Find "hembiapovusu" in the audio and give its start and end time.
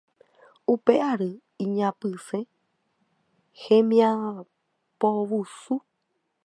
3.61-5.75